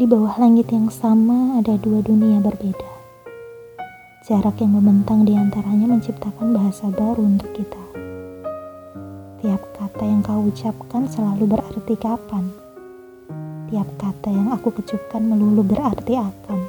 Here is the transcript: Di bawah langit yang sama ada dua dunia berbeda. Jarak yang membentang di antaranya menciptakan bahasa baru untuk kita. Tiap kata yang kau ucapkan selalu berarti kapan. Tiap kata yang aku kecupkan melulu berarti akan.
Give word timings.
Di 0.00 0.08
bawah 0.08 0.32
langit 0.40 0.72
yang 0.72 0.88
sama 0.88 1.60
ada 1.60 1.76
dua 1.76 2.00
dunia 2.00 2.40
berbeda. 2.40 2.88
Jarak 4.24 4.56
yang 4.64 4.80
membentang 4.80 5.28
di 5.28 5.36
antaranya 5.36 5.92
menciptakan 5.92 6.56
bahasa 6.56 6.88
baru 6.88 7.20
untuk 7.20 7.52
kita. 7.52 7.84
Tiap 9.44 9.60
kata 9.76 10.00
yang 10.00 10.24
kau 10.24 10.48
ucapkan 10.48 11.04
selalu 11.04 11.52
berarti 11.52 12.00
kapan. 12.00 12.48
Tiap 13.68 13.88
kata 14.00 14.32
yang 14.32 14.48
aku 14.56 14.72
kecupkan 14.72 15.20
melulu 15.20 15.68
berarti 15.68 16.16
akan. 16.16 16.59